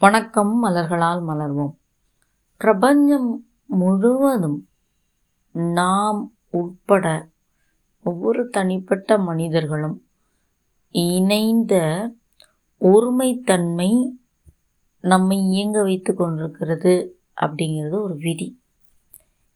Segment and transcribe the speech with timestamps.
[0.00, 1.72] வணக்கம் மலர்களால் மலர்வோம்.
[2.56, 4.68] பிரபஞ்சம் முழுவதும்
[5.52, 7.28] நாம் உட்பட
[8.04, 10.02] ஒவ்வொரு தனிப்பட்ட மனிதர்களும்
[10.90, 11.74] இணைந்த
[12.80, 14.08] ஒருமைத்தன்மை
[15.00, 18.60] நம்மை இயங்க வைத்து கொண்டிருக்கிறது அப்படிங்கிறது ஒரு விதி.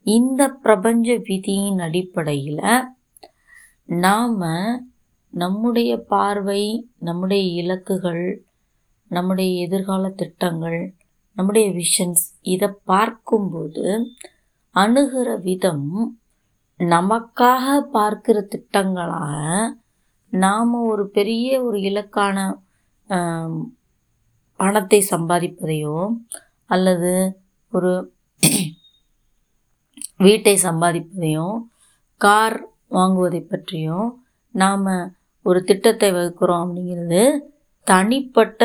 [0.02, 2.60] இந்த பிரபஞ்ச விதியின் அடிப்படையில்
[3.84, 4.42] நாம்
[5.28, 8.38] நம்முடைய பார்வை நம்முடைய இலக்குகள்
[9.12, 10.80] நம்முடைய எதிர்கால திட்டங்கள்
[11.36, 13.84] நம்முடைய விஷன்ஸ் இதை பார்க்கும்போது
[14.74, 15.88] அணுகிற விதம்
[16.80, 19.68] நமக்காக பார்க்கிற திட்டங்களாக
[20.32, 22.36] நாம் ஒரு பெரிய ஒரு இலக்கான
[24.60, 25.98] பணத்தை சம்பாதிப்பதையோ
[26.70, 27.12] அல்லது
[27.72, 27.92] ஒரு
[30.18, 31.46] வீட்டை சம்பாதிப்பதையோ
[32.20, 32.58] கார்
[32.90, 34.08] வாங்குவதை பற்றியும்
[34.54, 34.88] நாம்
[35.46, 37.22] ஒரு திட்டத்தை வகுக்கிறோம் அப்படிங்கிறது
[37.86, 38.64] தனிப்பட்ட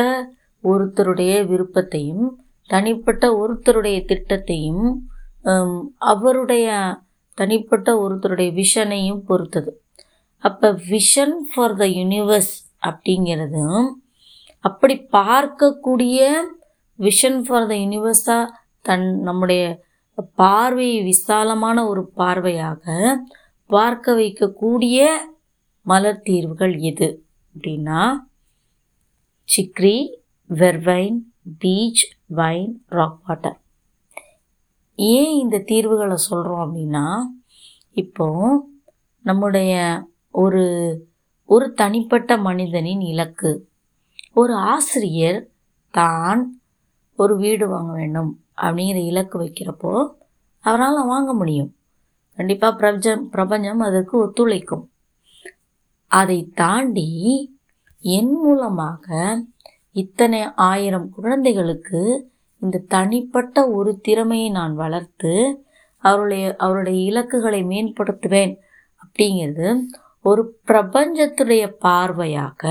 [0.64, 2.26] ஒருத்தருடைய விருப்பத்தையும்
[2.70, 4.86] தனிப்பட்ட ஒருத்தருடைய திட்டத்தையும்
[5.96, 6.66] அவருடைய
[7.34, 9.70] தனிப்பட்ட ஒருத்தருடைய விஷனையும் பொறுத்தது.
[10.44, 12.54] அப்போ விஷன் ஃபார் த யூனிவர்ஸ்
[12.86, 13.62] அப்படிங்கிறது
[14.64, 16.18] அப்படி பார்க்கக்கூடிய
[16.98, 19.62] விஷன் ஃபார் த யூனிவர்ஸாக தன் நம்முடைய
[20.36, 22.84] பார்வை விசாலமான ஒரு பார்வையாக
[23.70, 25.06] பார்க்க வைக்கக்கூடிய
[25.86, 27.08] மலர் தீர்வுகள் எது
[27.54, 28.00] அப்படின்னா
[29.48, 29.96] chicory
[30.48, 31.16] vervain
[31.58, 33.60] beech vine rock water.
[34.96, 37.22] ஏன் இந்த தீர்வுகளை சொல்கிறோம் அப்படின்னா
[37.92, 38.26] இப்போ
[39.22, 39.72] நம்முடைய
[40.30, 40.64] ஒரு
[41.44, 43.68] ஒரு தனிப்பட்ட மனிதனின் இலக்கு.
[44.34, 45.48] ஒரு ஆசிரியர்
[45.90, 46.60] தான்
[47.16, 50.14] ஒரு வீடு வாங்க வேண்டும் அப்படிங்கிற இலக்கு வைக்கிறப்போ
[50.60, 51.76] அவரால் வாங்க முடியும்.
[52.36, 54.84] கண்டிப்பாக பிரபஞ்சம் பிரபஞ்சம் அதற்கு ஒத்துழைக்கும்.
[56.06, 57.08] அதை தாண்டி
[58.00, 59.06] என் மூலமாக
[59.98, 62.00] இத்தனை ஆயிரம் குழந்தைகளுக்கு
[62.62, 65.32] இந்த தனிப்பட்ட ஒரு திறமையை நான் வளர்த்து
[66.04, 68.54] அவருடைய அவருடைய இலக்குகளை மேம்படுத்துவேன்
[69.02, 69.68] அப்படிங்கிறது
[70.24, 72.62] ஒரு பிரபஞ்சத்துடைய பார்வையாக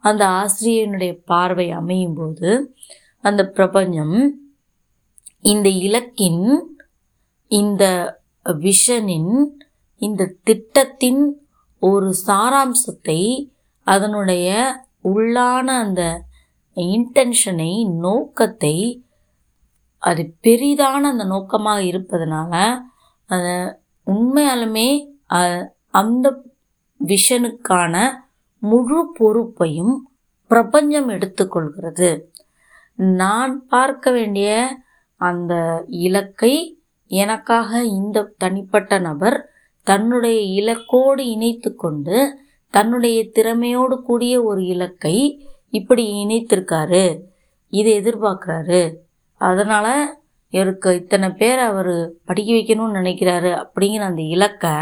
[0.00, 2.50] அந்த ஆசிரியனுடைய பார்வை அமையும் போது
[3.24, 4.16] அந்த பிரபஞ்சம்
[5.44, 6.44] இந்த இலக்கின்
[7.50, 7.84] இந்த
[8.46, 9.32] விஷனின்
[10.00, 11.22] இந்த திட்டத்தின்
[11.82, 13.20] ஒரு சாராம்சத்தை
[13.86, 14.48] அதனுடைய
[15.08, 16.02] உள்ளான அந்த
[16.86, 17.72] இன்டென்ஷனை
[18.04, 18.74] நோக்கத்தை
[20.02, 22.52] அது பெரிதான அந்த நோக்கமாக இருப்பதனால
[23.30, 23.54] அதை
[24.06, 24.88] உண்மையாலுமே
[26.00, 26.26] அந்த
[27.00, 27.94] விஷனுக்கான
[28.62, 29.94] முழு பொறுப்பையும்
[30.50, 32.10] பிரபஞ்சம் எடுத்துக்கொள்கிறது.
[33.18, 34.48] நான் பார்க்க வேண்டிய
[35.20, 35.54] அந்த
[36.06, 36.54] இலக்கை
[37.10, 39.38] எனக்காக இந்த தனிப்பட்ட நபர்
[39.86, 42.16] தன்னுடைய இலக்கோடு இணைத்து கொண்டு
[42.74, 45.16] தன்னுடைய திறமையோடு கூடிய ஒரு இலக்கை
[45.72, 47.04] இப்படி இணைத்திருக்காரு.
[47.72, 48.80] இதை எதிர்பார்க்குறாரு.
[49.40, 49.92] அதனால்
[50.52, 54.74] இவருக்கு இத்தனை பேர் அவர் படிக்க வைக்கணும்னு நினைக்கிறாரு அப்படிங்கிற அந்த இலக்கை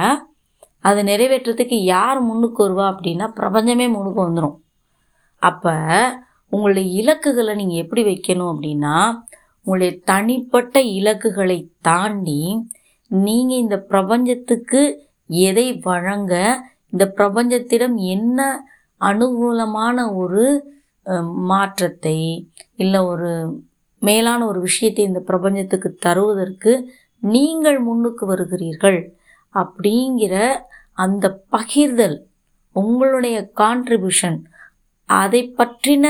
[0.84, 4.56] அதை நிறைவேற்றுறதுக்கு யார் முன்னுக்கு வருவா அப்படின்னா பிரபஞ்சமே முன்னுக்கு வந்துடும்
[5.42, 5.75] அப்போ
[6.52, 8.96] உங்களுடைய இலக்குகளை நீங்கள் எப்படி வைக்கணும் அப்படின்னா
[9.64, 12.41] உங்களுடைய தனிப்பட்ட இலக்குகளை தாண்டி
[13.10, 14.82] நீங்கள் இந்த பிரபஞ்சத்துக்கு
[15.30, 16.34] எதை வழங்க
[16.91, 18.41] இந்த பிரபஞ்சத்திடம் என்ன
[19.00, 20.44] அனுகூலமான ஒரு
[21.44, 22.19] மாற்றத்தை
[22.75, 23.31] இல்லை ஒரு
[24.03, 26.72] மேலான ஒரு விஷயத்தை இந்த பிரபஞ்சத்துக்கு தருவதற்கு
[27.22, 28.99] நீங்கள் முன்னுக்கு வருகிறீர்கள்
[29.55, 30.34] அப்படிங்கிற
[30.93, 32.19] அந்த பகிர்தல்
[32.77, 34.39] உங்களுடைய கான்ட்ரிபியூஷன்
[35.09, 36.06] அதை பற்றின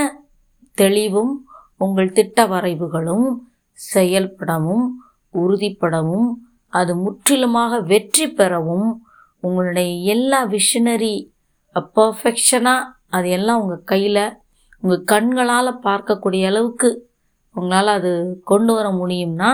[0.79, 1.35] தெளிவும்
[1.77, 3.29] உங்கள் திட்ட வரைவுகளும்
[3.79, 4.87] செயல்படவும்
[5.35, 6.29] உறுதிப்படவும்
[6.69, 8.89] அது முற்றிலுமாக வெற்றி பெறவும்
[9.41, 11.15] உங்களுடைய எல்லா விஷனரி
[11.95, 14.25] பர்ஃபெக்ஷனாக அது எல்லாம் உங்கள் கையில்
[14.87, 16.89] உங்கள் கண்களால் பார்க்கக்கூடிய அளவுக்கு
[17.55, 19.49] உங்களால் அது கொண்டு வர முடியும்னா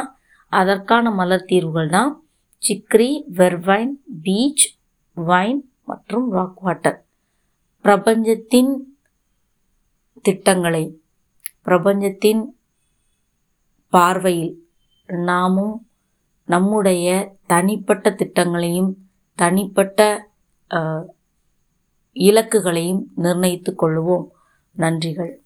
[0.53, 2.11] அதற்கான மலர் தீர்வுகள் தான்
[2.63, 4.65] சிக்ரி வெர்வைன் பீச்
[5.17, 6.99] வைன் மற்றும் ராக் வாட்டர்.
[7.85, 8.73] பிரபஞ்சத்தின்
[10.23, 10.85] திட்டங்களை
[11.63, 12.43] பிரபஞ்சத்தின்
[13.89, 14.55] பார்வையில்
[15.07, 15.75] நாமும்
[16.49, 18.93] நம்முடைய தனிப்பட்ட திட்டங்களையும்
[19.39, 20.01] தனிப்பட்ட
[22.17, 24.29] இலக்குகளையும் நிர்ணயித்து கொள்வோம்
[24.79, 25.42] நன்றிகள்.